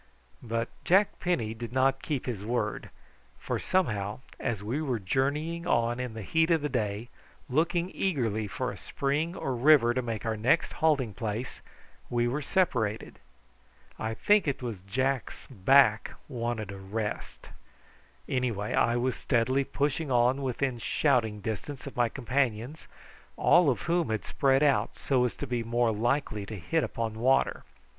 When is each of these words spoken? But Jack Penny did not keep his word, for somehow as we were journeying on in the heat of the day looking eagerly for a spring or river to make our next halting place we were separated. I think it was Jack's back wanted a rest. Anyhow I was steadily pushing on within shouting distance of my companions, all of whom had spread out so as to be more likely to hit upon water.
But 0.41 0.69
Jack 0.83 1.19
Penny 1.19 1.53
did 1.53 1.71
not 1.71 2.01
keep 2.01 2.25
his 2.25 2.43
word, 2.43 2.89
for 3.37 3.59
somehow 3.59 4.21
as 4.39 4.63
we 4.63 4.81
were 4.81 4.97
journeying 4.97 5.67
on 5.67 5.99
in 5.99 6.15
the 6.15 6.23
heat 6.23 6.49
of 6.49 6.63
the 6.63 6.69
day 6.69 7.09
looking 7.47 7.91
eagerly 7.93 8.47
for 8.47 8.71
a 8.71 8.77
spring 8.77 9.35
or 9.35 9.55
river 9.55 9.93
to 9.93 10.01
make 10.01 10.25
our 10.25 10.35
next 10.35 10.73
halting 10.73 11.13
place 11.13 11.61
we 12.09 12.27
were 12.27 12.41
separated. 12.41 13.19
I 13.99 14.15
think 14.15 14.47
it 14.47 14.63
was 14.63 14.79
Jack's 14.81 15.45
back 15.51 16.13
wanted 16.27 16.71
a 16.71 16.79
rest. 16.79 17.49
Anyhow 18.27 18.59
I 18.75 18.97
was 18.97 19.15
steadily 19.15 19.63
pushing 19.65 20.09
on 20.09 20.41
within 20.41 20.79
shouting 20.79 21.41
distance 21.41 21.85
of 21.85 21.95
my 21.95 22.09
companions, 22.09 22.87
all 23.37 23.69
of 23.69 23.81
whom 23.83 24.09
had 24.09 24.25
spread 24.25 24.63
out 24.63 24.95
so 24.95 25.25
as 25.25 25.35
to 25.35 25.45
be 25.45 25.61
more 25.63 25.91
likely 25.91 26.47
to 26.47 26.55
hit 26.57 26.83
upon 26.83 27.19
water. 27.19 27.65